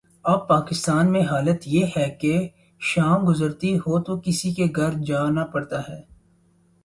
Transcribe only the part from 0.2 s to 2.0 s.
اب پاکستان میں حالت یہ